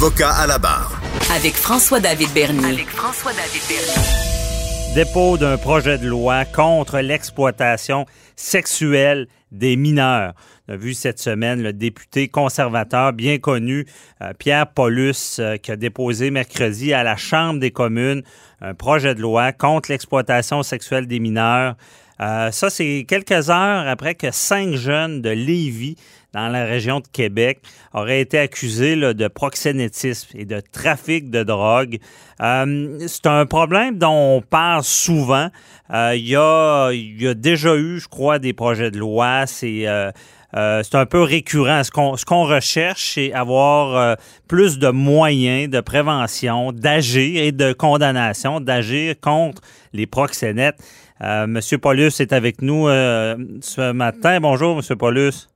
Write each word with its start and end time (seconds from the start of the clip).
Avocat 0.00 0.30
à 0.30 0.46
la 0.46 0.58
barre. 0.58 1.00
Avec 1.34 1.54
François-David 1.54 2.32
Bernier. 2.32 2.66
avec 2.66 2.88
François-David 2.88 3.62
Bernier. 3.68 4.94
Dépôt 4.94 5.36
d'un 5.36 5.56
projet 5.56 5.98
de 5.98 6.06
loi 6.06 6.44
contre 6.44 7.00
l'exploitation 7.00 8.06
sexuelle 8.36 9.26
des 9.50 9.74
mineurs. 9.74 10.34
On 10.68 10.74
a 10.74 10.76
vu 10.76 10.94
cette 10.94 11.18
semaine 11.18 11.64
le 11.64 11.72
député 11.72 12.28
conservateur 12.28 13.12
bien 13.12 13.38
connu, 13.38 13.86
euh, 14.22 14.32
Pierre 14.38 14.68
Paulus, 14.68 15.40
euh, 15.40 15.56
qui 15.56 15.72
a 15.72 15.76
déposé 15.76 16.30
mercredi 16.30 16.92
à 16.92 17.02
la 17.02 17.16
Chambre 17.16 17.58
des 17.58 17.72
communes 17.72 18.22
un 18.60 18.74
projet 18.74 19.16
de 19.16 19.20
loi 19.20 19.50
contre 19.50 19.90
l'exploitation 19.90 20.62
sexuelle 20.62 21.08
des 21.08 21.18
mineurs. 21.18 21.74
Euh, 22.20 22.50
ça, 22.50 22.70
c'est 22.70 23.04
quelques 23.06 23.50
heures 23.50 23.86
après 23.86 24.14
que 24.14 24.30
cinq 24.30 24.74
jeunes 24.74 25.22
de 25.22 25.30
Lévis, 25.30 25.96
dans 26.34 26.48
la 26.48 26.64
région 26.64 27.00
de 27.00 27.06
Québec, 27.10 27.60
auraient 27.94 28.20
été 28.20 28.38
accusés 28.38 28.96
de 28.96 29.28
proxénétisme 29.28 30.36
et 30.36 30.44
de 30.44 30.60
trafic 30.60 31.30
de 31.30 31.42
drogue. 31.42 31.98
Euh, 32.42 32.98
c'est 33.06 33.26
un 33.26 33.46
problème 33.46 33.98
dont 33.98 34.36
on 34.36 34.42
parle 34.42 34.84
souvent. 34.84 35.48
Euh, 35.92 36.14
Il 36.16 36.28
y, 36.28 36.36
a, 36.36 36.90
déjà 37.34 37.76
eu, 37.76 37.98
je 37.98 38.08
crois, 38.08 38.38
des 38.38 38.52
projets 38.52 38.90
de 38.90 38.98
loi. 38.98 39.46
C'est 39.46 39.86
un 39.86 41.06
peu 41.06 41.22
récurrent. 41.22 41.82
Ce 41.82 42.24
qu'on 42.24 42.44
recherche, 42.44 43.14
c'est 43.14 43.32
avoir 43.32 44.18
plus 44.48 44.78
de 44.78 44.88
moyens 44.88 45.70
de 45.70 45.80
prévention, 45.80 46.72
d'agir 46.72 47.42
et 47.42 47.52
de 47.52 47.72
condamnation, 47.72 48.60
d'agir 48.60 49.14
contre 49.18 49.62
les 49.94 50.06
proxénètes. 50.06 50.76
Euh, 51.20 51.46
Monsieur 51.46 51.78
Paulus 51.78 52.20
est 52.20 52.32
avec 52.32 52.62
nous 52.62 52.88
euh, 52.88 53.36
ce 53.60 53.92
matin. 53.92 54.40
Bonjour, 54.40 54.76
Monsieur 54.76 54.96
Paulus. 54.96 55.48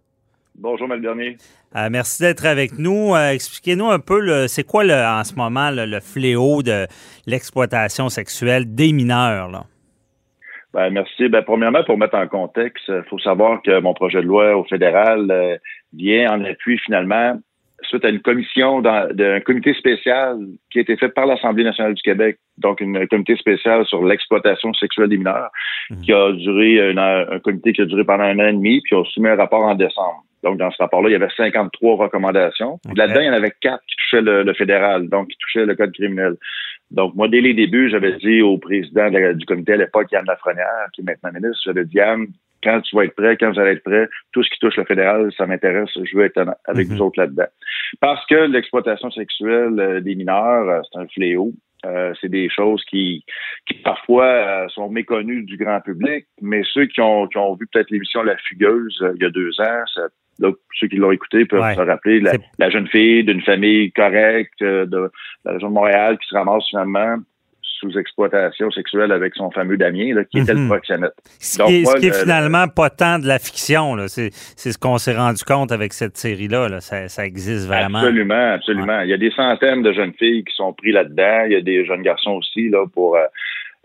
Bonjour, 0.57 0.89
Mal 0.89 1.01
Bernier. 1.01 1.37
Euh, 1.77 1.89
merci 1.91 2.23
d'être 2.23 2.45
avec 2.45 2.79
nous. 2.79 3.15
Euh, 3.15 3.31
Expliquez-nous 3.31 3.89
un 3.89 3.99
peu, 3.99 4.47
c'est 4.49 4.65
quoi 4.65 4.85
le, 4.85 4.95
en 4.95 5.25
ce 5.25 5.35
moment 5.35 5.71
le, 5.71 5.87
le 5.87 6.01
fléau 6.01 6.63
de 6.63 6.87
l'exploitation 7.27 8.09
sexuelle 8.09 8.75
des 8.75 8.93
mineurs? 8.93 9.49
Là? 9.51 9.65
Ben, 10.75 10.91
merci. 10.91 11.29
Ben, 11.29 11.43
premièrement, 11.43 11.85
pour 11.85 11.99
mettre 11.99 12.17
en 12.17 12.27
contexte, 12.27 12.85
il 12.89 13.05
faut 13.09 13.19
savoir 13.19 13.63
que 13.63 13.81
mon 13.81 13.95
projet 13.95 14.23
de 14.23 14.27
loi 14.27 14.57
au 14.57 14.65
fédéral 14.65 15.31
euh, 15.31 15.57
vient 15.93 16.33
en 16.33 16.45
appui 16.45 16.79
finalement 16.79 17.39
suite 17.93 18.05
à 18.05 18.09
une 18.09 18.21
commission 18.21 18.81
d'un 18.81 19.41
comité 19.41 19.75
spécial 19.75 20.39
qui 20.71 20.79
a 20.79 20.83
été 20.83 20.97
fait 20.97 21.09
par 21.09 21.27
l'Assemblée 21.27 21.65
nationale 21.65 21.95
du 21.95 22.03
Québec, 22.03 22.39
donc 22.59 22.81
une 22.81 22.97
un 22.97 23.07
comité 23.07 23.37
spécial 23.37 23.85
sur 23.87 24.05
l'exploitation 24.05 24.73
sexuelle 24.75 25.09
des 25.09 25.19
mineurs, 25.19 25.51
qui 26.03 26.13
a 26.13 26.33
duré 26.33 26.91
un, 26.91 26.97
un 26.97 27.39
comité 27.39 27.73
qui 27.73 27.83
a 27.83 27.85
duré 27.85 28.05
pendant 28.05 28.25
un 28.25 28.39
an 28.39 28.49
et 28.49 28.53
demi, 28.53 28.81
puis 28.83 28.97
a 28.97 29.05
soumis 29.05 29.29
un 29.29 29.37
rapport 29.37 29.63
en 29.63 29.75
décembre. 29.75 30.25
Donc, 30.43 30.59
dans 30.59 30.71
ce 30.73 30.79
rapport-là, 30.79 31.09
il 31.09 31.13
y 31.13 31.17
avait 31.17 31.29
53 31.37 31.97
recommandations. 31.97 32.81
Là-dedans, 32.97 33.21
il 33.21 33.27
y 33.27 33.31
en 33.31 33.35
avait 33.35 33.53
quatre 33.61 33.83
qui 33.87 33.95
touchaient 33.97 34.23
le, 34.23 34.43
le 34.43 34.55
fédéral, 34.55 35.09
donc 35.09 35.29
qui 35.29 35.37
touchaient 35.39 35.67
le 35.67 35.77
code 35.77 35.93
criminel. 35.93 36.35
Donc, 36.91 37.15
moi, 37.15 37.29
dès 37.29 37.41
les 37.41 37.55
débuts, 37.55 37.91
j'avais 37.91 38.17
dit 38.17 38.43
au 38.43 38.59
président 38.59 39.09
de 39.09 39.35
du 39.35 39.47
comité 39.47 39.75
à 39.75 39.77
l'époque, 39.77 40.11
Yann 40.11 40.25
Lafrenière, 40.27 40.89
qui 40.93 41.03
est 41.03 41.05
maintenant 41.05 41.31
ministre, 41.33 41.63
j'avais 41.65 41.85
dit, 41.85 41.97
Yann, 41.97 42.27
quand 42.63 42.81
tu 42.83 42.97
vas 42.97 43.05
être 43.05 43.15
prêt, 43.17 43.37
quand 43.39 43.53
vous 43.53 43.59
allez 43.61 43.73
être 43.73 43.83
prêt, 43.85 44.09
tout 44.33 44.43
ce 44.43 44.51
qui 44.51 44.59
touche 44.61 44.77
le 44.77 44.85
fédéral, 44.85 45.31
ça 45.37 45.47
m'intéresse, 45.47 45.91
je 46.03 46.17
veux 46.17 46.25
être 46.25 46.43
avec 46.67 46.89
Mhm. 46.89 46.97
vous 46.97 47.03
autres 47.03 47.21
là-dedans. 47.21 47.47
Parce 48.01 48.25
que 48.27 48.35
l'exploitation 48.47 49.11
sexuelle 49.11 49.79
euh, 49.79 50.01
des 50.01 50.15
mineurs, 50.15 50.69
euh, 50.69 50.81
c'est 50.91 50.99
un 50.99 51.07
fléau. 51.09 51.53
Euh, 51.85 52.15
c'est 52.21 52.29
des 52.29 52.49
choses 52.49 52.81
qui, 52.85 53.25
qui 53.67 53.75
parfois 53.83 54.27
euh, 54.27 54.69
sont 54.69 54.89
méconnues 54.89 55.43
du 55.43 55.57
grand 55.57 55.81
public, 55.81 56.27
mais 56.41 56.63
ceux 56.73 56.87
qui 56.87 57.01
ont, 57.01 57.27
qui 57.27 57.39
ont 57.39 57.55
vu 57.57 57.67
peut-être 57.73 57.91
l'émission 57.91 58.23
La 58.23 58.37
Fugueuse 58.37 58.97
euh, 59.03 59.13
il 59.17 59.23
y 59.23 59.27
a 59.27 59.31
deux 59.31 59.51
ans, 59.61 59.83
ça- 59.93 60.07
là, 60.39 60.53
ceux 60.79 60.87
qui 60.87 60.95
l'ont 60.97 61.11
écouté 61.11 61.45
peuvent 61.45 61.61
Ouais. 61.61 61.75
se 61.75 61.81
rappeler 61.81 62.21
la, 62.59 62.71
jeune 62.71 62.87
fille 62.87 63.25
d'une 63.25 63.43
famille 63.43 63.91
correcte 63.91 64.63
euh, 64.63 64.87
de 64.87 65.11
la 65.45 65.53
région 65.55 65.71
de 65.71 65.75
Montréal 65.75 66.19
qui 66.19 66.29
se 66.29 66.37
ramasse 66.37 66.65
finalement 66.69 67.17
sous 67.83 67.99
exploitation 67.99 68.71
sexuelle 68.71 69.13
avec 69.13 69.35
son 69.35 69.51
fameux 69.51 69.77
Damien, 69.77 70.15
là, 70.15 70.25
qui 70.25 70.39
était 70.39 70.55
Mhm. 70.55 70.63
le 70.63 70.69
proxénète. 70.69 71.13
Ce 71.41 71.59
Donc, 71.59 71.69
qui 71.69 71.81
est, 71.81 71.83
moi, 71.83 71.93
ce 71.97 72.01
qui 72.01 72.07
est 72.07 72.11
le- 72.11 72.15
finalement 72.15 72.69
pas 72.69 72.89
tant 72.91 73.19
de 73.19 73.27
la 73.27 73.39
fiction. 73.39 73.97
C'est 74.09 74.31
ce 74.57 74.79
qu'on 74.79 74.97
s'est 74.99 75.17
rendu 75.17 75.43
compte 75.45 75.73
avec 75.73 75.93
cette 75.93 76.17
série-là. 76.17 76.69
là. 76.69 76.81
Ça, 76.81 77.09
ça 77.09 77.27
existe 77.27 77.67
vraiment. 77.67 77.99
Absolument, 77.99 78.53
absolument. 78.55 79.01
Il 79.03 79.11
y 79.11 79.13
a 79.13 79.19
des 79.19 79.31
centaines 79.33 79.83
de 79.83 79.93
jeunes 79.93 80.13
filles 80.19 80.45
qui 80.45 80.55
sont 80.55 80.73
pris 80.73 80.93
là-dedans. 80.93 81.43
Il 81.47 81.53
y 81.53 81.57
a 81.57 81.61
des 81.61 81.85
jeunes 81.85 82.03
garçons 82.03 82.33
aussi 82.33 82.69
là 82.71 82.87
pour. 82.95 83.17
euh, 83.17 83.25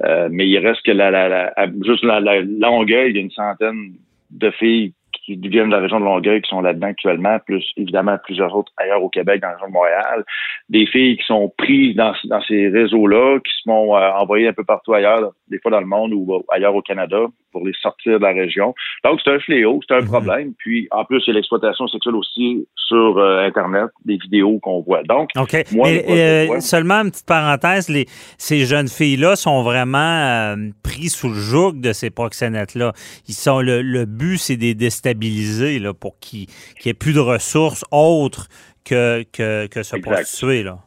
euh, 0.06 0.28
mais 0.32 0.48
il 0.48 0.60
reste 0.60 0.84
que 0.86 0.92
la, 0.92 1.10
la, 1.10 1.52
juste 1.84 2.04
la, 2.04 2.20
la 2.20 2.38
il 2.38 2.60
y 2.92 2.96
a 2.96 3.06
une 3.08 3.32
centaine 3.32 3.94
de 4.30 4.52
filles 4.52 4.94
qui 5.28 5.50
viennent 5.50 5.68
de 5.68 5.76
la 5.76 5.82
région 5.82 6.00
de 6.00 6.06
Longueuil 6.06 6.42
qui 6.42 6.50
sont 6.50 6.62
là-dedans 6.62 6.88
actuellement, 6.88 7.38
plus 7.46 7.64
évidemment 7.76 8.18
plusieurs 8.24 8.56
autres 8.56 8.72
ailleurs 8.78 9.04
au 9.04 9.10
Québec, 9.10 9.42
dans 9.42 9.50
la 9.50 9.54
région 9.56 9.68
de 9.68 9.74
Montréal. 9.74 10.24
Des 10.70 10.86
filles 10.86 11.18
qui 11.18 11.26
sont 11.26 11.52
prises 11.58 11.96
dans, 11.96 12.14
ces 12.48 12.70
réseaux-là, 12.70 13.40
qui 13.40 13.52
se 13.52 13.62
font 13.66 13.98
euh, 13.98 14.50
un 14.50 14.54
peu 14.54 14.64
partout 14.64 14.94
ailleurs, 14.94 15.34
des 15.50 15.60
fois 15.60 15.72
dans 15.72 15.82
le 15.82 15.86
monde 15.86 16.14
ou 16.14 16.34
euh, 16.34 16.40
ailleurs 16.50 16.76
au 16.76 16.82
Canada, 16.82 17.26
pour 17.52 17.66
les 17.66 17.74
sortir 17.82 18.20
de 18.20 18.24
la 18.24 18.34
région. 18.34 18.74
Donc, 19.04 19.20
c'est 19.24 19.32
un 19.32 19.40
fléau, 19.40 19.80
c'est 19.88 19.96
un 19.96 20.06
problème. 20.06 20.54
Puis, 20.58 20.88
en 20.92 21.06
plus, 21.06 21.24
il 21.26 21.30
y 21.30 21.32
a 21.32 21.34
l'exploitation 21.36 21.88
sexuelle 21.88 22.16
aussi 22.16 22.68
sur 22.76 23.18
euh, 23.18 23.46
Internet, 23.46 23.90
des 24.06 24.18
vidéos 24.18 24.60
qu'on 24.60 24.82
voit. 24.82 25.04
Donc, 25.04 25.30
OK. 25.38 25.56
Moi, 25.72 25.90
Mais, 25.90 26.06
euh, 26.50 26.60
seulement 26.60 27.02
une 27.02 27.12
petite 27.12 27.26
parenthèse, 27.26 27.90
les, 27.90 28.06
ces 28.38 28.66
jeunes 28.66 28.88
filles-là 28.88 29.36
sont 29.36 29.64
vraiment 29.64 29.98
euh, 29.98 30.56
pris 30.84 31.10
sous 31.10 31.30
le 31.30 31.36
joug 31.36 31.74
de 31.74 31.94
ces 31.94 32.10
proxénètes-là. 32.10 32.94
Ils 33.28 33.34
sont 33.34 33.62
le, 33.62 33.82
le 33.82 34.06
but, 34.06 34.38
c'est 34.38 34.56
de 34.58 34.62
les 34.62 34.76
déstabiliser 34.76 35.80
là, 35.80 35.94
pour 35.94 36.20
qu'ils 36.20 36.48
qu'il 36.48 36.86
n'y 36.86 36.92
ait 36.92 36.94
plus 36.94 37.14
de 37.14 37.20
ressources 37.20 37.84
autres 37.92 38.48
que, 38.86 39.24
que, 39.34 39.68
que 39.68 39.84
se 39.84 39.96
Exact. 39.96 40.12
prostituer. 40.12 40.64
Là. 40.64 40.80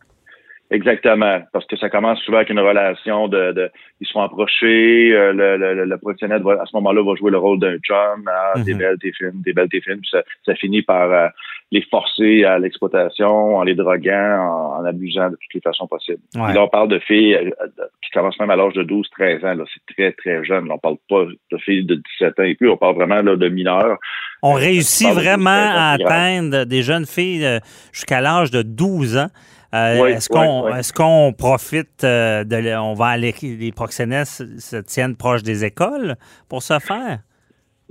Exactement, 0.73 1.41
parce 1.53 1.67
que 1.67 1.77
ça 1.77 1.91
commence 1.91 2.21
souvent 2.21 2.37
avec 2.39 2.51
une 2.51 2.61
relation 2.61 3.27
de, 3.27 3.53
de 3.53 3.71
ils 4.01 4.07
se 4.07 4.13
font 4.13 4.23
approcher, 4.23 5.13
euh, 5.13 5.33
le, 5.33 5.57
le, 5.57 5.85
le, 5.85 5.99
proxénète 5.99 6.43
va, 6.43 6.53
à 6.63 6.67
ce 6.67 6.77
moment-là 6.77 7.03
va 7.03 7.15
jouer 7.17 7.33
le 7.33 7.39
rôle 7.39 7.59
d'un 7.59 7.77
chum, 7.79 8.29
ah, 8.29 8.53
t'es 8.65 8.73
Mhm. 8.75 8.79
belle, 8.79 8.97
t'es 9.01 9.11
fine, 9.13 9.43
t'es 9.45 9.53
belle, 9.53 9.69
t'es 9.69 9.81
fine, 9.81 9.99
puis 10.01 10.09
ça, 10.11 10.23
ça 10.47 10.55
finit 10.55 10.83
par 10.83 11.11
euh, 11.13 11.27
les 11.73 11.83
forcer 11.91 12.45
à 12.45 12.59
l'exploitation, 12.59 13.57
en 13.57 13.63
les 13.65 13.75
droguant, 13.75 14.39
en, 14.79 14.81
en 14.81 14.85
abusant 14.85 15.29
de 15.31 15.37
toutes 15.41 15.55
les 15.55 15.61
façons 15.61 15.87
possibles. 15.89 16.23
Ouais. 16.37 16.55
Là, 16.55 16.63
on 16.63 16.69
parle 16.69 16.89
de 16.89 16.99
filles 17.01 17.35
euh, 17.35 17.45
de- 17.45 17.91
qui 18.05 18.11
commencent 18.13 18.39
même 18.39 18.51
à 18.51 18.57
l'âge 18.57 18.75
de 18.75 18.83
12, 18.85 19.09
13 19.11 19.45
ans, 19.45 19.55
là, 19.55 19.65
c'est 19.75 19.95
très, 19.95 20.13
très 20.13 20.45
jeune. 20.45 20.69
Là, 20.69 20.75
on 20.75 20.79
parle 20.79 20.97
pas 21.09 21.25
de 21.25 21.59
filles 21.59 21.85
de 21.85 21.97
17 22.21 22.39
ans 22.39 22.43
et 22.45 22.55
plus, 22.55 22.71
on 22.71 22.77
parle 22.77 22.95
vraiment 22.95 23.23
là, 23.23 23.35
de 23.37 23.49
mineurs. 23.49 23.99
On 24.43 24.55
Euh, 24.55 24.59
réussit 24.61 25.09
vraiment 25.11 25.51
à 25.51 25.93
atteindre 25.95 26.65
des 26.65 26.83
jeunes 26.83 27.07
filles 27.07 27.45
euh, 27.45 27.59
jusqu'à 27.93 28.21
l'âge 28.21 28.51
de 28.53 28.63
12 28.63 29.17
ans. 29.19 29.27
Euh, 29.75 30.01
Oui, 30.03 30.11
est-ce 30.11 30.29
qu'on 30.29 30.67
oui, 30.67 30.73
est-ce 30.79 30.93
qu'on 30.93 31.33
profite 31.33 32.03
euh, 32.03 32.43
de 32.45 32.77
on 32.77 32.95
va 32.95 33.07
aller 33.07 33.33
les 33.43 33.71
proxénètes 33.73 34.27
se 34.27 34.77
tiennent 34.83 35.17
proches 35.17 35.43
des 35.45 35.65
écoles 35.65 36.17
pour 36.49 36.63
ce 36.63 36.79
faire? 36.81 37.21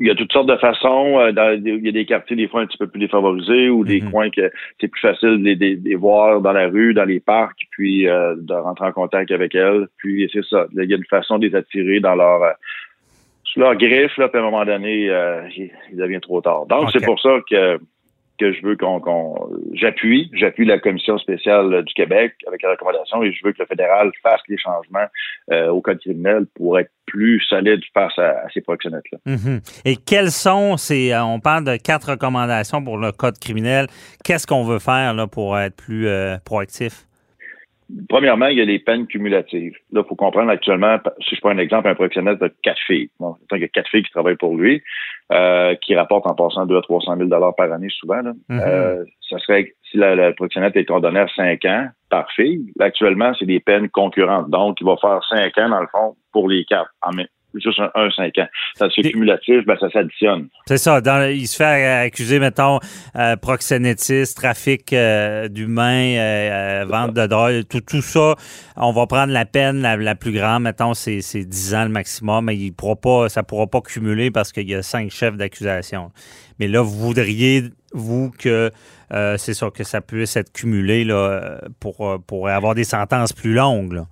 Il 0.02 0.08
y 0.08 0.12
a 0.12 0.16
toutes 0.16 0.32
sortes 0.32 0.48
de 0.48 0.56
façons. 0.58 1.20
euh, 1.20 1.32
dans- 1.34 1.52
il 1.62 1.86
y 1.86 1.90
a 1.90 1.92
des 1.92 2.06
quartiers, 2.06 2.36
des 2.38 2.48
fois, 2.48 2.62
un 2.62 2.66
petit 2.68 2.78
peu 2.78 2.88
plus 2.88 3.00
défavorisés 3.00 3.70
ou 3.70 3.84
des 3.84 4.00
Mhm. 4.02 4.12
coins 4.12 4.30
que 4.30 4.50
c'est 4.80 4.88
plus 4.88 5.02
facile 5.02 5.42
de 5.44 5.78
les, 5.84 5.96
voir 5.96 6.40
dans 6.42 6.54
la 6.54 6.68
rue, 6.68 6.94
dans 6.94 7.04
les 7.06 7.20
parcs, 7.20 7.60
puis 7.72 8.04
de 8.04 8.54
rentrer 8.54 8.86
en 8.88 8.92
contact 8.94 9.32
avec 9.32 9.56
elles. 9.56 9.88
Puis 9.98 10.30
c'est 10.34 10.44
ça. 10.46 10.68
Il 10.74 10.90
y 10.90 10.94
a 10.94 10.98
une 10.98 11.06
façon 11.06 11.38
de 11.38 11.48
les 11.48 11.56
attirer 11.56 12.00
dans 12.00 12.16
leur 12.16 12.42
sous 13.44 13.60
leur 13.62 13.76
griffe, 13.76 14.16
là, 14.18 14.28
puis 14.30 14.38
à 14.38 14.42
un 14.42 14.46
moment 14.46 14.64
donné, 14.64 15.06
il, 15.58 15.98
devient 15.98 16.20
trop 16.22 16.40
tard. 16.40 16.66
Donc, 16.68 16.92
c'est 16.92 17.04
pour 17.04 17.20
ça 17.20 17.40
que 17.50 17.80
que 18.40 18.54
je 18.54 18.62
veux 18.66 18.76
qu'on 18.76 19.36
j'appuie, 19.74 20.30
j'appuie 20.34 20.66
la 20.66 20.80
commission 20.80 21.18
spéciale 21.18 21.84
du 21.84 21.94
Québec 21.94 22.34
avec 22.48 22.62
la 22.64 22.72
recommandation 22.72 23.22
et 23.24 23.32
je 23.32 23.46
veux 23.46 23.52
que 23.52 23.60
le 23.60 23.66
fédéral 23.66 24.12
fasse 24.24 24.42
les 24.48 24.58
changements 24.58 25.06
euh, 25.52 25.68
au 25.70 25.82
code 25.82 26.00
criminel 26.00 26.46
pour 26.56 26.80
être 26.80 26.92
plus 27.06 27.42
solide 27.42 27.82
face 27.94 28.18
à, 28.18 28.30
à 28.30 28.50
ces 28.54 28.62
proxénètes-là. 28.62 29.18
Mhm. 29.26 29.62
Et 29.86 29.96
quelles 29.98 30.32
sont 30.32 30.78
ces. 30.78 31.12
euh, 31.12 31.24
On 31.24 31.40
parle 31.40 31.66
de 31.66 31.76
quatre 31.76 32.12
recommandations 32.12 32.84
pour 32.84 32.98
le 32.98 33.12
code 33.12 33.38
criminel. 33.40 33.88
Qu'est-ce 34.24 34.48
qu'on 34.48 34.64
veut 34.64 34.80
faire 34.80 35.14
là, 35.14 35.28
pour 35.28 35.58
être 35.60 35.76
plus 35.76 36.08
euh, 36.08 36.38
proactif? 36.46 37.06
Premièrement, 38.08 38.48
il 38.48 38.58
y 38.58 38.62
a 38.62 38.66
les 38.66 38.80
peines 38.80 39.08
cumulatives. 39.08 39.76
Là, 39.92 40.02
il 40.04 40.08
faut 40.08 40.16
comprendre 40.16 40.52
actuellement, 40.52 40.98
si 41.28 41.36
je 41.36 41.42
prends 41.42 41.50
un 41.50 41.58
exemple, 41.58 41.88
un 41.88 41.96
proxénète 41.96 42.40
de 42.40 42.54
quatre 42.62 42.82
filles. 42.86 43.10
Bon, 43.20 43.36
il 43.52 43.62
y 43.62 43.64
a 43.64 43.68
quatre 43.68 43.90
filles 43.90 44.04
qui 44.04 44.12
travaillent 44.12 44.36
pour 44.36 44.56
lui, 44.56 44.84
euh, 45.32 45.76
qui 45.76 45.96
rapportent 45.96 46.28
en 46.28 46.36
passant 46.36 46.66
200 46.66 46.80
à 46.80 46.82
300 46.84 47.18
000 47.18 47.30
par 47.58 47.72
année 47.72 47.90
souvent. 47.90 48.22
Là. 48.22 48.34
Mhm. 48.50 48.62
Euh, 48.62 49.04
ça 49.28 49.40
serait 49.40 49.74
si 49.90 49.98
la, 49.98 50.16
la 50.16 50.34
proxénète 50.34 50.76
est 50.76 50.86
condamnée 50.86 51.22
à 51.22 51.28
5 51.36 51.66
ans 51.66 51.88
par 52.10 52.32
fille, 52.32 52.72
là, 52.78 52.86
actuellement, 52.86 53.32
c'est 53.38 53.46
des 53.46 53.60
peines 53.60 53.90
concurrentes. 53.90 54.50
Donc, 54.50 54.78
il 54.82 54.86
va 54.86 54.96
faire 54.98 55.20
5 55.30 55.58
ans, 55.58 55.70
dans 55.70 55.82
le 55.82 55.88
fond, 55.88 56.16
pour 56.32 56.48
les 56.48 56.66
quatre. 56.66 56.92
En 57.02 57.12
juste 57.56 57.80
un, 57.80 57.90
un 57.96 58.10
5 58.12 58.38
ans. 58.38 58.48
Ça 58.78 58.90
se 58.90 59.02
fait 59.02 59.12
cumulatif, 59.12 59.66
ben, 59.66 59.76
ça 59.80 59.90
s'additionne. 59.90 60.48
C'est 60.68 60.78
ça. 60.78 61.02
Dans- 61.02 61.30
il 61.30 61.48
se 61.48 61.56
fait 61.56 61.64
accuser, 61.86 62.40
mettons, 62.40 62.80
euh, 63.16 63.36
proxénétisme, 63.36 64.36
trafic 64.36 64.94
euh, 64.94 65.48
d'humains, 65.48 66.16
euh, 66.18 66.82
euh, 66.82 66.86
vente 66.88 67.14
de 67.14 67.26
drogue, 67.28 67.64
tout, 67.70 67.82
tout 67.82 68.02
ça. 68.02 68.36
On 68.78 68.92
va 68.92 69.08
prendre 69.08 69.34
la 69.34 69.46
peine 69.46 69.82
la, 69.82 69.98
la 69.98 70.16
plus 70.16 70.32
grande, 70.32 70.64
mettons, 70.64 70.94
c'est 70.94 71.22
c'est 71.22 71.44
10 71.46 71.76
ans 71.76 71.84
le 71.84 71.90
maximum, 71.90 72.46
mais 72.46 72.56
il 72.56 72.72
pourra 72.72 72.96
pas, 72.96 73.30
ça 73.30 73.42
ne 73.42 73.46
pourra 73.46 73.68
pas 73.68 73.82
cumuler 73.82 74.32
parce 74.32 74.52
qu'il 74.52 74.70
y 74.70 74.76
a 74.76 74.82
cinq 74.84 75.10
chefs 75.12 75.36
d'accusation. 75.38 76.12
Mais 76.60 76.68
là, 76.68 76.82
vous 76.82 76.98
voudriez, 76.98 77.64
vous, 77.94 78.32
que 78.38 78.72
c'est 79.38 79.54
ça, 79.54 79.70
que 79.72 79.84
ça 79.84 80.02
puisse 80.02 80.36
être 80.38 80.52
cumulé 80.54 81.04
là, 81.04 81.62
pour, 81.80 82.20
pour 82.28 82.48
avoir 82.50 82.76
des 82.76 82.84
sentences 82.84 83.34
plus 83.34 83.54
longues. 83.54 83.94
là. 83.94 84.06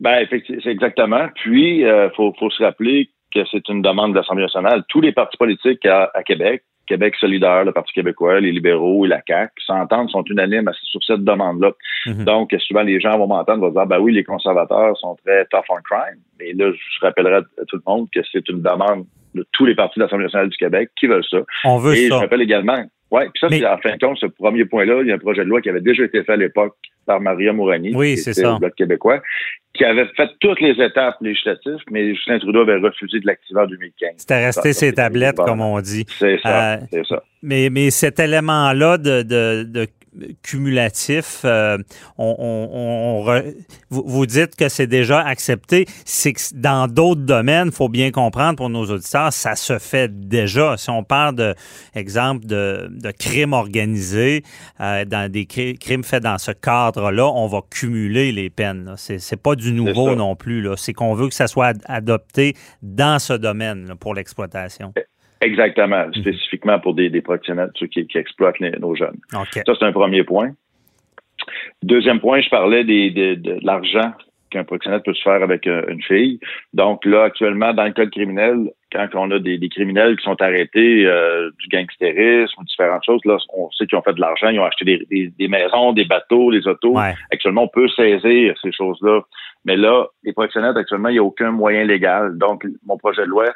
Ben, 0.00 0.18
effectivement, 0.20 0.60
c'est 0.64 0.70
exactement. 0.70 1.28
Puis, 1.34 1.80
il 1.80 2.10
faut, 2.16 2.34
faut 2.38 2.50
se 2.50 2.62
rappeler 2.62 3.10
que 3.34 3.40
c'est 3.50 3.68
une 3.68 3.82
demande 3.82 4.12
de 4.12 4.18
l'Assemblée 4.18 4.42
nationale. 4.42 4.82
Tous 4.88 5.00
les 5.00 5.12
partis 5.12 5.36
politiques 5.36 5.84
à, 5.86 6.10
à 6.14 6.22
Québec, 6.22 6.62
Québec 6.90 7.14
solidaire, 7.20 7.64
le 7.64 7.72
Parti 7.72 7.92
québécois, 7.92 8.40
les 8.40 8.50
libéraux 8.50 9.06
et 9.06 9.08
la 9.08 9.22
CAQ, 9.26 9.52
s'entendent, 9.64 10.10
sont 10.10 10.24
unanimes 10.24 10.70
sur 10.82 11.02
cette 11.04 11.22
demande-là. 11.22 11.70
Mhm. 12.06 12.24
Donc, 12.24 12.54
souvent, 12.66 12.82
les 12.82 13.00
gens 13.00 13.16
vont 13.16 13.28
m'entendre, 13.28 13.60
vont 13.60 13.70
dire, 13.70 13.86
ben 13.86 14.00
oui, 14.00 14.12
les 14.12 14.24
conservateurs 14.24 14.96
sont 14.98 15.16
très 15.24 15.44
tough 15.46 15.64
on 15.68 15.76
crime. 15.84 16.18
Mais 16.40 16.52
là, 16.52 16.72
je 16.72 17.06
rappellerai 17.06 17.36
à 17.36 17.64
tout 17.68 17.76
le 17.76 17.82
monde 17.86 18.08
que 18.12 18.20
c'est 18.32 18.48
une 18.48 18.62
demande 18.62 19.06
de 19.34 19.46
tous 19.52 19.64
les 19.66 19.76
partis 19.76 20.00
de 20.00 20.04
l'Assemblée 20.04 20.24
nationale 20.24 20.48
du 20.48 20.56
Québec 20.56 20.90
qui 20.98 21.06
veulent 21.06 21.24
ça. 21.30 21.38
On 21.64 21.78
veut 21.78 21.94
Et 21.94 22.06
je 22.06 22.08
ça. 22.08 22.18
rappelle 22.18 22.42
également, 22.42 22.82
ouais, 23.12 23.28
puis 23.32 23.38
ça, 23.40 23.48
c'est 23.48 23.64
en 23.64 23.78
fin 23.78 23.94
de 23.94 24.04
compte, 24.04 24.18
ce 24.18 24.26
premier 24.26 24.64
point-là, 24.64 25.02
il 25.02 25.08
y 25.08 25.12
a 25.12 25.14
un 25.14 25.18
projet 25.18 25.44
de 25.44 25.48
loi 25.48 25.60
qui 25.60 25.68
avait 25.68 25.80
déjà 25.80 26.02
été 26.02 26.24
fait 26.24 26.32
à 26.32 26.36
l'époque 26.36 26.74
par 27.06 27.20
Maria 27.20 27.52
Mourani, 27.52 27.92
Oui, 27.94 28.14
qui 28.14 28.20
était 28.20 28.32
ça. 28.34 28.54
au 28.54 28.58
Bloc 28.58 28.74
québécois, 28.74 29.20
qui 29.74 29.84
avait 29.84 30.06
fait 30.16 30.28
toutes 30.40 30.60
les 30.60 30.72
étapes 30.84 31.16
législatives, 31.20 31.78
mais 31.90 32.14
Justin 32.14 32.38
Trudeau 32.38 32.62
avait 32.62 32.76
refusé 32.76 33.20
de 33.20 33.26
l'activer 33.26 33.60
en 33.60 33.66
2015. 33.66 34.10
C'était 34.16 34.44
resté 34.46 34.72
ses 34.72 34.92
tablettes, 34.92 35.36
comme 35.36 35.60
on 35.60 35.80
dit. 35.80 36.04
C'est 36.08 36.38
ça, 36.42 36.74
Euh, 36.74 36.76
c'est 36.92 37.06
ça. 37.06 37.22
Mais, 37.42 37.70
mais 37.70 37.90
cet 37.90 38.18
élément-là 38.20 38.98
de, 38.98 39.22
de, 39.22 39.62
de 39.64 39.86
cumulatif, 40.42 41.42
euh, 41.44 41.78
on, 42.18 42.34
on- 42.38 43.20
on 43.20 43.24
re- 43.24 43.54
vous, 43.90 44.02
vous 44.06 44.26
dites 44.26 44.56
que 44.56 44.68
c'est 44.68 44.86
déjà 44.86 45.20
accepté. 45.20 45.86
C'est 46.04 46.32
que 46.32 46.40
dans 46.54 46.88
d'autres 46.88 47.20
domaines, 47.22 47.68
il 47.68 47.72
faut 47.72 47.88
bien 47.88 48.10
comprendre 48.10 48.56
pour 48.56 48.68
nos 48.70 48.84
auditeurs, 48.90 49.32
ça 49.32 49.54
se 49.56 49.78
fait 49.78 50.10
déjà. 50.28 50.76
Si 50.76 50.90
on 50.90 51.04
parle 51.04 51.36
de, 51.36 51.54
exemple, 51.94 52.46
de, 52.46 52.88
de 52.90 53.10
crimes 53.10 53.52
organisés, 53.52 54.42
euh, 54.80 55.04
dans 55.04 55.30
des 55.30 55.44
cri- 55.44 55.78
crimes 55.78 56.04
faits 56.04 56.22
dans 56.22 56.38
ce 56.38 56.52
cadre-là, 56.52 57.26
on 57.28 57.46
va 57.46 57.60
cumuler 57.70 58.32
les 58.32 58.50
peines. 58.50 58.94
C'est, 58.96 59.36
pas 59.36 59.54
du 59.54 59.72
nouveau 59.72 60.10
non 60.16 60.36
plus. 60.36 60.60
Là. 60.62 60.74
C'est 60.76 60.92
qu'on 60.92 61.14
veut 61.14 61.28
que 61.28 61.34
ça 61.34 61.46
soit 61.46 61.68
ad- 61.68 61.82
adopté 61.86 62.54
dans 62.82 63.18
ce 63.18 63.32
domaine 63.32 63.86
là, 63.88 63.94
pour 63.96 64.14
l'exploitation. 64.14 64.92
Exactement, 65.40 66.06
Mhm. 66.06 66.14
spécifiquement 66.14 66.78
pour 66.80 66.94
des, 66.94 67.08
des 67.10 67.22
proxénètes, 67.22 67.70
ceux 67.76 67.86
qui, 67.86 68.06
qui 68.06 68.18
exploitent 68.18 68.58
les- 68.58 68.72
nos 68.78 68.94
jeunes. 68.94 69.18
Ça, 69.66 69.72
c'est 69.78 69.84
un 69.86 69.92
premier 69.92 70.22
point. 70.24 70.50
Deuxième 71.82 72.20
point, 72.20 72.40
je 72.40 72.50
parlais 72.50 72.84
des, 72.84 73.10
de, 73.10 73.34
de 73.34 73.56
l'argent 73.62 74.12
qu'un 74.50 74.64
proxénète 74.64 75.04
peut 75.04 75.14
se 75.14 75.22
faire 75.22 75.42
avec 75.44 75.66
euh, 75.68 75.84
une 75.88 76.02
fille. 76.02 76.40
Donc 76.74 77.04
là, 77.04 77.22
actuellement, 77.24 77.72
dans 77.72 77.84
le 77.84 77.92
code 77.92 78.10
criminel, 78.10 78.70
quand 78.92 79.06
on 79.14 79.30
a 79.30 79.38
des, 79.38 79.58
des 79.58 79.68
criminels 79.68 80.16
qui 80.16 80.24
sont 80.24 80.40
arrêtés 80.42 81.06
euh, 81.06 81.50
du 81.60 81.68
gangstérisme 81.68 82.60
ou 82.60 82.64
différentes 82.64 83.04
choses, 83.04 83.20
là, 83.24 83.38
on 83.56 83.70
sait 83.70 83.86
qu'ils 83.86 83.96
ont 83.96 84.02
fait 84.02 84.12
de 84.12 84.20
l'argent, 84.20 84.48
ils 84.48 84.58
ont 84.58 84.64
acheté 84.64 84.84
des, 84.84 85.06
des- 85.08 85.28
des 85.38 85.48
maisons, 85.48 85.92
des 85.92 86.04
bateaux, 86.04 86.50
des 86.50 86.66
autos. 86.66 86.98
Ouais. 86.98 87.14
Actuellement, 87.32 87.62
on 87.62 87.68
peut 87.68 87.88
saisir 87.88 88.54
ces 88.60 88.72
choses-là. 88.72 89.20
Mais 89.64 89.76
là, 89.76 90.06
les 90.24 90.32
proxénètes, 90.32 90.76
actuellement, 90.76 91.10
il 91.10 91.12
n'y 91.12 91.18
a 91.18 91.24
aucun 91.24 91.52
moyen 91.52 91.84
légal. 91.84 92.36
Donc, 92.36 92.66
mon 92.84 92.98
projet 92.98 93.22
de 93.22 93.28
loi 93.28 93.46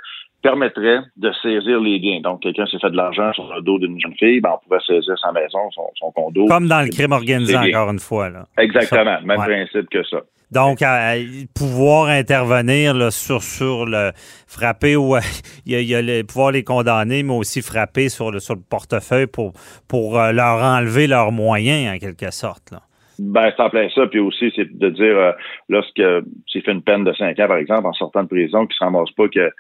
permettrait 0.45 0.99
de 1.17 1.33
saisir 1.43 1.81
les 1.81 1.99
biens. 1.99 2.21
Donc, 2.21 2.43
quelqu'un 2.43 2.67
s'est 2.67 2.79
fait 2.79 2.91
de 2.91 2.97
l'argent 2.97 3.33
sur 3.33 3.53
le 3.53 3.63
dos 3.63 3.79
d'une 3.79 3.99
jeune 3.99 4.15
fille, 4.19 4.41
ben, 4.43 4.51
on 4.55 4.59
pourrait 4.69 4.81
saisir 4.87 5.15
sa 5.19 5.33
maison, 5.33 5.59
son, 5.73 5.87
son 5.97 6.13
condo. 6.13 6.45
Comme 6.47 6.69
dans 6.69 6.83
le 6.83 6.91
crime 6.91 7.13
organisé, 7.13 7.55
C'est 7.55 7.75
encore 7.75 7.91
une 7.91 7.99
fois. 7.99 8.29
Là. 8.29 8.45
Exactement, 8.59 9.21
même 9.25 9.39
Ouais. 9.41 9.47
principe 9.47 9.89
que 9.89 10.05
ça. 10.05 10.19
Donc, 10.51 10.83
à- 10.83 11.13
à 11.13 11.15
pouvoir 11.57 12.09
intervenir 12.09 12.93
là, 12.95 13.11
sur, 13.11 13.43
sur 13.43 13.87
le 13.87 14.13
frapper 14.47 14.97
ou 14.97 15.17
il 15.67 15.73
y 15.73 15.77
a, 15.77 15.81
il 15.81 15.89
y 15.89 15.95
a 15.95 16.03
le, 16.03 16.23
pouvoir 16.25 16.53
les 16.53 16.63
condamner, 16.63 17.23
mais 17.23 17.33
aussi 17.33 17.63
frapper 17.63 18.11
sur 18.11 18.31
le, 18.31 18.39
sur 18.39 18.55
le 18.55 18.61
portefeuille 18.69 19.27
pour, 19.27 19.55
pour 19.89 20.21
euh, 20.21 20.33
leur 20.33 20.63
enlever 20.63 21.07
leurs 21.07 21.33
moyens, 21.33 21.97
en 21.97 21.99
quelque 21.99 22.31
sorte. 22.31 22.71
Là. 22.71 22.81
Ben, 23.19 23.51
c'est 23.57 23.63
en 23.63 23.71
plein 23.71 23.89
ça. 23.95 24.07
Puis 24.09 24.19
aussi, 24.19 24.53
c'est 24.57 24.77
de 24.77 24.91
dire, 24.91 25.17
euh, 25.17 25.33
lorsque 25.69 26.03
s'il 26.49 26.63
fait 26.63 26.73
une 26.73 26.83
peine 26.83 27.05
de 27.05 27.13
5 27.13 27.39
ans, 27.41 27.47
par 27.47 27.57
exemple, 27.59 27.87
en 27.87 27.93
sortant 27.93 28.25
de 28.25 28.29
prison, 28.29 28.67
qu'il 28.67 28.75
ne 28.75 28.79
se 28.79 28.85
ramasse 28.85 29.11
pas 29.13 29.29
que, 29.29 29.51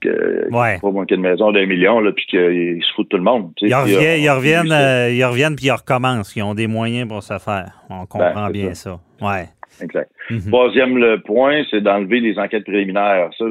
que 0.00 0.48
Ouais. 0.52 0.78
pas 0.80 0.90
manquer 0.90 1.16
de 1.16 1.20
maison 1.22 1.52
d'un 1.52 1.66
million, 1.66 2.00
là, 2.00 2.12
puis 2.12 2.26
qu'il 2.26 2.82
se 2.82 2.92
fout 2.94 3.04
de 3.06 3.08
tout 3.10 3.16
le 3.16 3.22
monde. 3.22 3.52
Ils, 3.62 3.74
reviennent, 3.74 4.00
euh, 4.02 4.16
ils, 4.18 4.30
reviennent, 4.30 4.72
on- 4.72 4.74
euh, 4.74 5.10
ils 5.10 5.24
reviennent 5.24 5.56
puis 5.56 5.66
ils 5.66 5.70
recommencent. 5.72 6.34
Ils 6.36 6.42
ont 6.42 6.54
des 6.54 6.66
moyens 6.66 7.08
pour 7.08 7.22
se 7.22 7.38
faire. 7.38 7.72
On 7.90 8.06
comprend 8.06 8.32
Ben, 8.34 8.46
c'est 8.46 8.52
bien 8.52 8.74
ça. 8.74 8.98
Ouais. 9.20 9.46
Exact. 9.82 10.10
Mhm. 10.30 10.40
Troisième 10.48 10.96
le 10.98 11.20
point, 11.20 11.62
c'est 11.70 11.80
d'enlever 11.80 12.20
les 12.20 12.38
enquêtes 12.38 12.64
préliminaires. 12.64 13.30
Ça, 13.38 13.44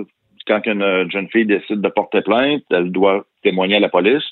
quand 0.47 0.61
une, 0.67 0.81
une 0.83 1.11
jeune 1.11 1.27
fille 1.29 1.45
décide 1.45 1.81
de 1.81 1.89
porter 1.89 2.21
plainte, 2.21 2.61
elle 2.71 2.91
doit 2.91 3.25
témoigner 3.43 3.77
à 3.77 3.79
la 3.79 3.89
police. 3.89 4.23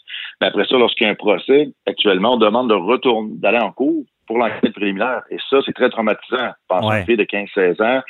Mais 0.42 0.48
après 0.48 0.66
ça, 0.66 0.77
lorsqu'il 0.77 1.06
y 1.06 1.09
a 1.09 1.12
un 1.12 1.16
procès, 1.16 1.69
actuellement, 1.88 2.33
on 2.33 2.38
demande 2.38 2.69
de 2.69 2.75
retourner, 2.75 3.30
d'aller 3.36 3.59
en 3.59 3.71
cours 3.71 4.04
pour 4.27 4.38
l'enquête 4.38 4.74
préliminaire. 4.74 5.21
Et 5.31 5.38
ça, 5.50 5.57
c'est 5.66 5.74
très 5.74 5.89
traumatisant. 5.89 6.51
Pense 6.68 6.86
à 6.86 6.88
Ouais. 6.88 7.00
une 7.01 7.06
fille 7.06 7.18
de 7.18 7.24
15-16 7.25 7.81
ans 7.81 8.01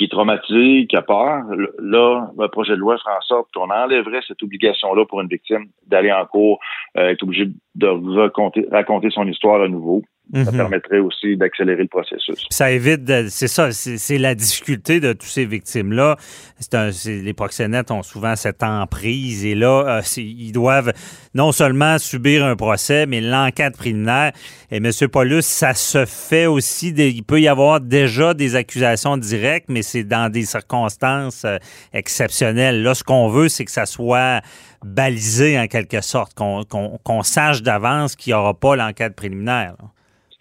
qui 0.00 0.04
est 0.04 0.08
traumatisée, 0.08 0.86
qui 0.86 0.96
a 0.96 1.02
peur. 1.02 1.44
Là, 1.78 2.30
le 2.38 2.48
projet 2.48 2.72
de 2.72 2.78
loi 2.78 2.96
fera 2.96 3.18
en 3.18 3.20
sorte 3.20 3.48
qu'on 3.52 3.68
enlèverait 3.68 4.22
cette 4.26 4.42
obligation-là 4.42 5.04
pour 5.04 5.20
une 5.20 5.28
victime 5.28 5.66
d'aller 5.86 6.10
en 6.10 6.24
cours, 6.24 6.58
euh, 6.96 7.10
être 7.10 7.22
obligé 7.22 7.50
de 7.74 7.86
raconter 8.72 9.10
son 9.10 9.28
histoire 9.28 9.60
à 9.60 9.68
nouveau. 9.68 10.02
Ça 10.32 10.52
Mhm. 10.52 10.56
permettrait 10.56 10.98
aussi 11.00 11.36
d'accélérer 11.36 11.82
le 11.82 11.88
processus. 11.88 12.46
Ça 12.50 12.70
évite, 12.70 13.28
c'est 13.30 13.48
ça, 13.48 13.72
c'est 13.72 14.18
la 14.18 14.36
difficulté 14.36 15.00
de 15.00 15.12
toutes 15.12 15.22
ces 15.28 15.44
victimes-là. 15.44 16.16
Les 17.06 17.32
proxénètes 17.34 17.90
ont 17.90 18.02
souvent 18.04 18.36
cette 18.36 18.62
emprise 18.62 19.44
et 19.44 19.54
là, 19.56 19.98
euh, 19.98 20.02
ils 20.18 20.52
doivent 20.52 20.92
non 21.34 21.50
seulement 21.50 21.98
subir 21.98 22.44
un 22.44 22.54
procès, 22.54 23.06
mais 23.06 23.20
l'enquête 23.20 23.76
préliminaire. 23.76 24.32
Et 24.70 24.76
M. 24.76 24.90
Paulus, 25.10 25.42
ça 25.44 25.74
se 25.74 26.04
fait 26.06 26.46
aussi, 26.46 26.92
des- 26.92 27.10
il 27.10 27.22
peut 27.24 27.40
y 27.40 27.48
avoir 27.48 27.80
déjà 27.80 28.32
des 28.34 28.54
accusations 28.54 29.16
directes, 29.16 29.66
mais 29.68 29.82
c'est 29.82 30.04
dans 30.04 30.30
des 30.30 30.44
circonstances 30.44 31.44
euh, 31.44 31.58
exceptionnelles. 31.92 32.82
Là, 32.82 32.94
ce 32.94 33.02
qu'on 33.02 33.28
veut, 33.28 33.48
c'est 33.48 33.64
que 33.64 33.70
ça 33.72 33.86
soit 33.86 34.42
balisé 34.84 35.58
en 35.58 35.66
quelque 35.66 36.00
sorte, 36.00 36.34
qu'on 36.34 36.64
qu'on- 36.64 36.98
qu'on 37.02 37.22
sache 37.22 37.62
d'avance 37.62 38.16
qu'il 38.16 38.32
n'y 38.32 38.38
aura 38.38 38.54
pas 38.54 38.76
l'enquête 38.76 39.14
préliminaire. 39.16 39.74
là. 39.80 39.88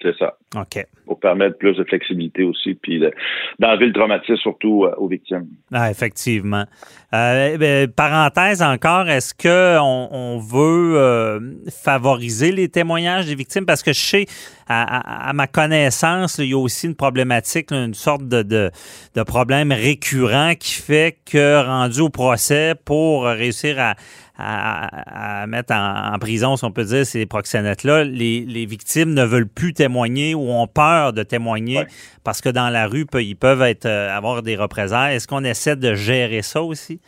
C'est 0.02 0.16
ça. 0.18 0.36
OK. 0.56 0.86
pour 1.06 1.20
permettre 1.20 1.58
plus 1.58 1.76
de 1.76 1.84
flexibilité 1.84 2.44
aussi, 2.44 2.74
puis 2.76 3.00
de- 3.00 3.12
d'enlever 3.60 3.88
le 3.88 3.94
traumatisme 3.94 4.36
surtout 4.38 4.86
euh, 4.86 4.94
aux 4.98 5.08
victimes. 5.08 5.48
Ah, 5.74 5.90
effectivement. 5.92 6.66
Euh, 7.14 7.58
ben, 7.58 7.88
parenthèse 7.92 8.62
encore, 8.62 9.10
est-ce 9.10 9.34
que 9.34 9.78
on, 9.80 10.08
on 10.12 10.38
veut 10.38 10.98
euh, 10.98 11.40
favoriser 11.84 12.52
les 12.52 12.70
témoignages 12.70 13.26
des 13.26 13.36
victimes? 13.36 13.66
Parce 13.66 13.82
que 13.84 13.92
je 13.94 14.00
sais, 14.00 14.26
à, 14.68 14.84
à- 15.26 15.30
à 15.30 15.34
ma 15.34 15.48
connaissance, 15.48 16.38
là, 16.38 16.46
il 16.46 16.52
y 16.52 16.54
a 16.54 16.58
aussi 16.58 16.88
une 16.88 16.96
problématique, 16.96 17.72
là, 17.72 17.84
une 17.86 17.94
sorte 17.96 18.28
de, 18.28 18.42
de, 18.44 18.70
de 19.16 19.24
problème 19.24 19.72
récurrent 19.72 20.54
qui 20.60 20.74
fait 20.76 21.18
que 21.30 21.66
rendu 21.66 22.02
au 22.02 22.10
procès, 22.10 22.76
pour 22.86 23.26
réussir 23.26 23.80
à, 23.80 23.96
à, 24.40 25.42
à 25.44 25.48
mettre 25.48 25.74
en, 25.74 26.14
en 26.14 26.20
prison, 26.20 26.56
si 26.56 26.64
on 26.66 26.72
peut 26.72 26.84
dire, 26.86 27.06
ces 27.06 27.26
proxénètes-là, 27.26 28.04
les, 28.06 28.46
les 28.46 28.66
victimes 28.66 29.14
ne 29.14 29.24
veulent 29.24 29.48
plus 29.48 29.74
témoigner 29.74 30.34
ou 30.36 30.50
ont 30.50 30.68
peur 30.68 31.14
de 31.14 31.24
témoigner 31.24 31.80
Ouais. 31.80 31.88
parce 32.24 32.42
que 32.42 32.50
dans 32.50 32.70
la 32.70 32.88
rue, 32.88 33.06
ils 33.16 33.36
peuvent 33.36 33.62
être, 33.62 33.86
euh, 33.86 34.16
avoir 34.16 34.42
des 34.42 34.56
représailles. 34.56 35.16
Est-ce 35.16 35.28
qu'on 35.28 35.44
essaie 35.44 35.76
de 35.76 35.94
gérer 35.94 36.42
ça 36.42 36.62
aussi? 36.64 37.02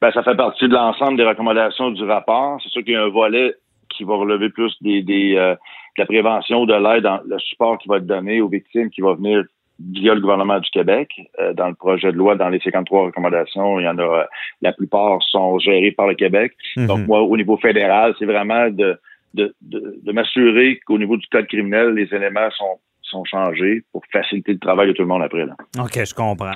Ben, 0.00 0.10
ça 0.12 0.22
fait 0.22 0.36
partie 0.36 0.68
de 0.68 0.74
l'ensemble 0.74 1.16
des 1.16 1.24
recommandations 1.24 1.90
du 1.90 2.04
rapport. 2.04 2.58
C'est 2.62 2.70
sûr 2.70 2.82
qu'il 2.84 2.94
y 2.94 2.96
a 2.96 3.02
un 3.04 3.08
volet 3.08 3.54
qui 3.88 4.04
va 4.04 4.14
relever 4.14 4.50
plus 4.50 4.72
des, 4.80 5.02
des, 5.02 5.34
euh, 5.36 5.54
de 5.54 6.02
la 6.02 6.06
prévention, 6.06 6.64
de 6.64 6.74
l'aide, 6.74 7.08
le 7.26 7.38
support 7.38 7.78
qui 7.78 7.88
va 7.88 7.96
être 7.98 8.06
donné 8.06 8.40
aux 8.40 8.48
victimes 8.48 8.90
qui 8.90 9.00
va 9.00 9.14
venir 9.14 9.44
via 9.92 10.14
le 10.14 10.20
gouvernement 10.20 10.58
du 10.58 10.70
Québec. 10.70 11.10
Euh, 11.38 11.52
dans 11.54 11.68
le 11.68 11.74
projet 11.74 12.12
de 12.12 12.16
loi, 12.16 12.34
dans 12.36 12.48
les 12.48 12.60
53 12.60 13.06
recommandations, 13.06 13.80
il 13.80 13.84
y 13.84 13.88
en 13.88 13.98
a, 13.98 14.02
euh, 14.02 14.24
la 14.62 14.72
plupart 14.72 15.22
sont 15.22 15.58
gérées 15.58 15.92
par 15.92 16.06
le 16.06 16.14
Québec. 16.14 16.52
Donc, 16.76 17.00
Mhm. 17.00 17.06
moi, 17.06 17.22
au 17.22 17.36
niveau 17.36 17.56
fédéral, 17.56 18.14
c'est 18.18 18.26
vraiment 18.26 18.68
de, 18.70 18.98
de, 19.34 19.54
de, 19.62 20.00
de 20.02 20.12
m'assurer 20.12 20.80
qu'au 20.86 20.98
niveau 20.98 21.16
du 21.16 21.26
code 21.28 21.46
criminel, 21.46 21.90
les 21.94 22.12
éléments 22.14 22.50
sont, 22.50 22.78
sont 23.02 23.24
changés 23.24 23.82
pour 23.92 24.02
faciliter 24.12 24.52
le 24.52 24.58
travail 24.58 24.88
de 24.88 24.92
tout 24.92 25.02
le 25.02 25.08
monde 25.08 25.22
après. 25.22 25.46
Là. 25.46 25.54
OK, 25.78 26.04
je 26.04 26.14
comprends. 26.14 26.54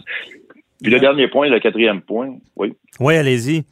Puis 0.83 0.93
le 0.93 1.01
dernier 1.01 1.29
point, 1.29 1.49
le 1.49 1.61
quatrième 1.61 2.03
point, 2.03 2.35
oui. 2.57 2.75
Oui, 3.01 3.17
allez-y. 3.17 3.65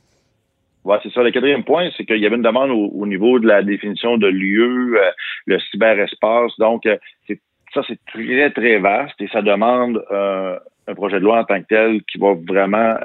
Ouais, 0.84 0.96
c'est 1.02 1.12
ça. 1.12 1.22
Le 1.22 1.30
quatrième 1.30 1.62
point, 1.62 1.90
c'est 1.96 2.04
qu'il 2.04 2.18
y 2.18 2.26
avait 2.26 2.36
une 2.36 2.42
demande 2.42 2.70
au, 2.70 3.06
niveau 3.06 3.38
de 3.38 3.46
la 3.46 3.62
définition 3.62 4.16
de 4.18 4.26
lieu, 4.26 4.98
euh, 4.98 5.10
le 5.46 5.58
cyberespace. 5.70 6.52
Donc, 6.58 6.86
euh, 6.86 6.96
c'est, 7.28 7.40
ça, 7.74 7.82
c'est 7.86 7.98
très, 8.06 8.50
très 8.50 8.78
vaste 8.78 9.20
et 9.20 9.28
ça 9.28 9.42
demande 9.42 10.02
euh, 10.10 10.58
un 10.86 10.94
projet 10.94 11.18
de 11.18 11.24
loi 11.24 11.40
en 11.40 11.44
tant 11.44 11.60
que 11.60 11.66
tel 11.68 12.02
qui 12.04 12.18
va 12.18 12.34
vraiment 12.34 12.96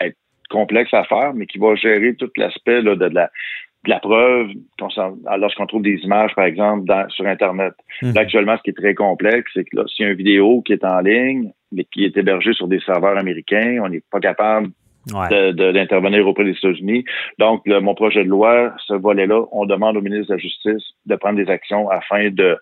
être 0.00 0.16
complexe 0.48 0.92
à 0.92 1.04
faire, 1.04 1.32
mais 1.34 1.46
qui 1.46 1.58
va 1.58 1.74
gérer 1.76 2.14
tout 2.14 2.30
l'aspect 2.36 2.82
de, 2.82 2.90
la, 2.90 3.30
de 3.84 3.90
la 3.90 4.00
preuve 4.00 4.48
lorsqu'on 5.38 5.66
trouve 5.66 5.82
des 5.82 5.98
images, 6.02 6.34
par 6.34 6.44
exemple, 6.44 6.92
sur 7.10 7.26
Internet. 7.26 7.74
Mmh. 8.02 8.12
Là, 8.12 8.20
actuellement, 8.22 8.56
ce 8.56 8.62
qui 8.62 8.70
est 8.70 8.80
très 8.80 8.94
complexe, 8.94 9.50
c'est 9.54 9.64
que 9.64 9.86
s'il 9.86 10.04
y 10.04 10.08
a 10.08 10.12
une 10.12 10.18
vidéo 10.18 10.62
qui 10.62 10.72
est 10.72 10.84
en 10.84 11.00
ligne, 11.00 11.52
mais 11.72 11.84
qui 11.84 12.04
est 12.04 12.16
hébergée 12.16 12.52
sur 12.52 12.68
des 12.68 12.80
serveurs 12.80 13.16
américains, 13.16 13.80
on 13.82 13.88
n'est 13.88 14.02
pas 14.10 14.20
capable 14.20 14.68
d'intervenir 15.06 16.26
auprès 16.26 16.44
des 16.44 16.52
États-Unis. 16.52 17.04
Donc, 17.38 17.62
mon 17.66 17.94
projet 17.94 18.24
de 18.24 18.28
loi, 18.28 18.72
ce 18.86 18.94
volet-là, 18.94 19.44
on 19.52 19.66
demande 19.66 19.96
au 19.96 20.02
ministre 20.02 20.28
de 20.28 20.34
la 20.34 20.38
Justice 20.38 20.82
de 21.06 21.16
prendre 21.16 21.36
des 21.36 21.50
actions 21.50 21.88
afin 21.90 22.30
de, 22.30 22.56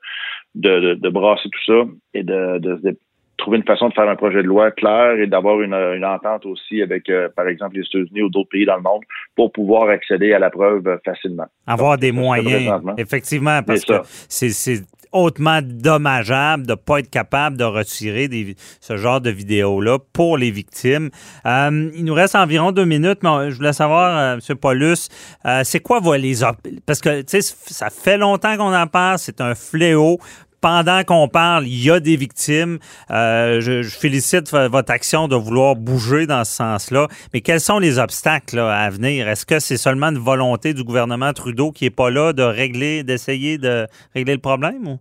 de, 0.55 0.95
de, 0.95 1.09
brasser 1.09 1.49
tout 1.51 1.65
ça 1.67 1.91
et 2.15 2.23
de, 2.23 2.59
de, 2.59 2.99
trouver 3.37 3.59
une 3.59 3.65
façon 3.65 3.89
de 3.89 3.95
faire 3.95 4.09
un 4.09 4.17
projet 4.17 4.43
de 4.43 4.49
loi 4.49 4.71
clair 4.73 5.13
et 5.19 5.27
d'avoir 5.27 5.61
une, 5.63 5.75
une, 5.75 6.05
entente 6.05 6.45
aussi 6.45 6.83
avec, 6.83 7.09
euh, 7.09 7.29
par 7.35 7.47
exemple, 7.47 7.77
les 7.77 7.83
États-Unis 7.83 8.23
ou 8.23 8.29
d'autres 8.29 8.49
pays 8.49 8.67
dans 8.67 8.77
le 8.77 8.83
monde 8.83 9.03
pour 9.37 9.53
pouvoir 9.53 9.89
accéder 9.89 10.33
à 10.33 10.39
la 10.39 10.51
preuve 10.51 10.99
facilement. 11.05 11.47
Avoir 11.67 11.99
des 11.99 12.13
moyens, 12.13 12.83
effectivement, 12.99 13.63
parce 13.63 13.85
que 13.85 13.95
c'est 14.05 14.83
hautement 15.13 15.61
dommageable 15.63 16.67
de 16.67 16.73
ne 16.73 16.77
pas 16.77 17.01
être 17.01 17.11
capable 17.11 17.57
de 17.57 17.65
retirer 17.65 18.29
des, 18.29 18.57
ce 18.81 18.97
genre 18.97 19.21
de 19.21 19.31
vidéos-là 19.31 19.99
pour 20.13 20.39
les 20.39 20.51
victimes. 20.51 21.11
Euh, 21.47 21.91
il 21.95 22.05
nous 22.05 22.15
reste 22.15 22.35
environ 22.35 22.73
deux 22.73 22.85
minutes, 22.85 23.21
mais 23.23 23.51
je 23.51 23.57
voulais 23.57 23.73
savoir, 23.73 24.17
euh, 24.17 24.39
M. 24.49 24.57
Paulus, 24.57 25.09
euh, 25.47 25.63
c'est 25.65 25.81
quoi 25.81 26.01
les... 26.17 26.41
Parce 26.87 27.01
que, 27.01 27.25
ça 27.27 27.91
fait 27.91 28.19
longtemps 28.19 28.57
qu'on 28.57 28.75
en 28.75 28.87
parle, 28.87 29.19
c'est 29.19 29.41
un 29.41 29.55
fléau 29.55 30.19
pendant 30.61 31.03
qu'on 31.05 31.29
parle, 31.29 31.67
il 31.67 31.85
y 31.85 31.91
a 31.91 32.01
des 32.01 32.17
victimes. 32.17 32.79
je, 33.11 33.83
félicite 34.01 34.53
votre 34.53 34.93
action 34.93 35.29
de 35.29 35.37
vouloir 35.37 35.77
bouger 35.77 36.27
dans 36.27 36.45
ce 36.45 36.55
sens-là. 36.55 37.09
Mais 37.33 37.41
quels 37.41 37.61
sont 37.61 37.79
les 37.79 37.99
obstacles 37.99 38.59
à 38.59 38.91
venir? 38.91 39.29
Est-ce 39.29 39.47
que 39.47 39.59
c'est 39.59 39.77
seulement 39.77 40.09
une 40.09 40.19
volonté 40.19 40.75
du 40.75 40.85
gouvernement 40.85 41.33
Trudeau 41.33 41.73
qui 41.73 41.85
n'est 41.85 41.91
pas 41.91 42.11
là 42.11 42.33
de 42.33 42.43
régler, 42.43 43.03
d'essayer 43.03 43.59
de 43.59 43.87
régler 44.15 44.35
le 44.35 44.41
problème? 44.41 44.99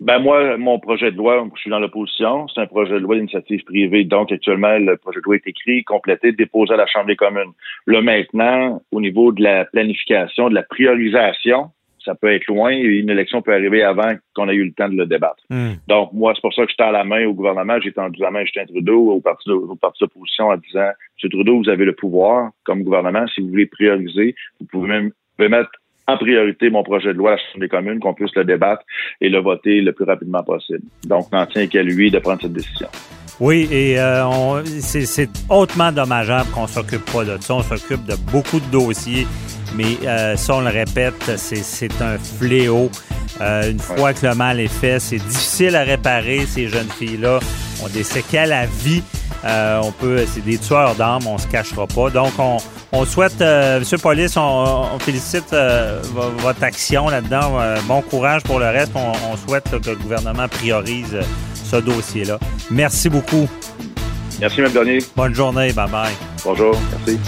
Ben 0.00 0.18
moi, 0.18 0.58
mon 0.58 0.78
projet 0.80 1.12
de 1.12 1.16
loi, 1.16 1.46
je 1.54 1.60
suis 1.60 1.70
dans 1.70 1.78
l'opposition, 1.78 2.48
c'est 2.48 2.60
un 2.60 2.66
projet 2.66 2.94
de 2.94 2.98
loi 2.98 3.14
d'initiative 3.14 3.62
privée. 3.64 4.04
Donc, 4.04 4.32
actuellement, 4.32 4.76
le 4.76 4.96
projet 4.96 5.20
de 5.20 5.24
loi 5.24 5.36
est 5.36 5.46
écrit, 5.46 5.84
complété, 5.84 6.32
déposé 6.32 6.74
à 6.74 6.76
la 6.76 6.86
Chambre 6.86 7.06
des 7.06 7.16
communes. 7.16 7.52
Là, 7.86 8.02
maintenant, 8.02 8.82
au 8.90 9.00
niveau 9.00 9.30
de 9.32 9.42
la 9.42 9.64
planification, 9.64 10.50
de 10.50 10.54
la 10.54 10.62
priorisation, 10.64 11.70
ça 12.04 12.14
peut 12.14 12.32
être 12.32 12.46
loin 12.46 12.70
et 12.70 12.80
une 12.80 13.10
élection 13.10 13.42
peut 13.42 13.52
arriver 13.52 13.82
avant 13.82 14.12
qu'on 14.34 14.48
ait 14.48 14.54
eu 14.54 14.64
le 14.64 14.72
temps 14.72 14.88
de 14.88 14.96
le 14.96 15.06
débattre. 15.06 15.42
Hmm. 15.50 15.72
Donc, 15.88 16.12
moi, 16.12 16.32
c'est 16.34 16.40
pour 16.40 16.54
ça 16.54 16.64
que 16.66 16.72
je 16.72 16.76
tends 16.76 16.90
la 16.90 17.04
main 17.04 17.26
au 17.26 17.32
gouvernement. 17.32 17.80
J'ai 17.82 17.92
tendu 17.92 18.20
la 18.20 18.30
main 18.30 18.40
à 18.40 18.44
Justin 18.44 18.66
Trudeau, 18.66 19.10
au 19.10 19.20
parti, 19.20 19.50
au 19.50 19.76
parti 19.76 20.00
d'opposition, 20.00 20.48
en 20.48 20.56
disant, 20.56 20.90
M. 21.22 21.30
Trudeau, 21.30 21.58
vous 21.62 21.68
avez 21.68 21.84
le 21.84 21.94
pouvoir 21.94 22.50
comme 22.64 22.82
gouvernement. 22.82 23.26
Si 23.28 23.40
vous 23.40 23.48
voulez 23.48 23.66
prioriser, 23.66 24.34
vous 24.60 24.66
pouvez 24.66 24.88
même 24.88 25.06
vous 25.06 25.44
pouvez 25.44 25.48
mettre 25.48 25.70
en 26.06 26.16
priorité 26.16 26.70
mon 26.70 26.84
projet 26.84 27.12
de 27.12 27.18
loi 27.18 27.32
à 27.32 27.34
la 27.34 27.38
Chambre 27.38 27.60
des 27.60 27.68
communes, 27.68 27.98
qu'on 27.98 28.14
puisse 28.14 28.34
le 28.36 28.44
débattre 28.44 28.84
et 29.20 29.28
le 29.28 29.38
voter 29.38 29.80
le 29.80 29.92
plus 29.92 30.04
rapidement 30.04 30.42
possible. 30.44 30.82
Donc, 31.04 31.32
n'en 31.32 31.46
tient 31.46 31.66
qu'à 31.66 31.82
lui 31.82 32.10
de 32.10 32.18
prendre 32.18 32.42
cette 32.42 32.52
décision. 32.52 32.88
Oui, 33.40 33.68
et 33.70 33.98
euh, 33.98 34.62
c'est 34.80 35.28
hautement 35.48 35.90
dommageable 35.90 36.48
qu'on 36.50 36.66
s'occupe 36.66 37.04
pas 37.10 37.24
de 37.24 37.36
ça. 37.40 37.54
On 37.54 37.62
s'occupe 37.62 38.04
de 38.06 38.14
beaucoup 38.30 38.60
de 38.60 38.66
dossiers, 38.66 39.26
mais 39.74 39.98
euh, 40.04 40.36
ça, 40.36 40.54
on 40.54 40.60
le 40.60 40.70
répète, 40.70 41.32
c'est 41.36 42.00
un 42.00 42.16
fléau. 42.18 42.90
Euh, 43.40 43.70
une 43.70 43.80
fois 43.80 44.12
que 44.12 44.24
le 44.26 44.34
mal 44.34 44.60
est 44.60 44.68
fait, 44.68 45.00
c'est 45.00 45.18
difficile 45.18 45.74
à 45.74 45.82
réparer, 45.82 46.46
ces 46.46 46.68
jeunes 46.68 46.88
filles-là 46.88 47.40
ont 47.82 47.88
des 47.88 48.04
séquelles 48.04 48.52
à 48.52 48.66
vie. 48.66 49.02
Euh, 49.44 49.80
on 49.82 49.92
peut, 49.92 50.24
c'est 50.32 50.44
des 50.44 50.56
tueurs 50.56 50.94
d'armes, 50.94 51.26
on 51.26 51.36
se 51.36 51.46
cachera 51.46 51.86
pas. 51.86 52.08
Donc, 52.10 52.32
on, 52.38 52.56
on 52.92 53.04
souhaite, 53.04 53.40
euh, 53.42 53.80
Monsieur 53.80 53.98
Police, 53.98 54.36
on, 54.36 54.98
félicite 55.00 55.52
euh, 55.52 56.00
votre 56.38 56.62
action 56.62 57.08
là-dedans. 57.08 57.58
bon 57.86 58.00
courage 58.00 58.42
pour 58.42 58.58
le 58.58 58.66
reste. 58.66 58.92
On, 58.94 59.36
souhaite 59.36 59.68
que 59.82 59.90
le 59.90 59.96
gouvernement 59.96 60.48
priorise 60.48 61.18
ce 61.64 61.76
dossier-là. 61.76 62.38
Merci 62.70 63.08
beaucoup. 63.08 63.48
Merci, 64.40 64.60
M. 64.60 65.00
Bonne 65.16 65.34
journée. 65.34 65.72
Bye 65.72 65.90
bye. 65.90 66.12
Bonjour. 66.44 66.76
Merci. 67.06 67.18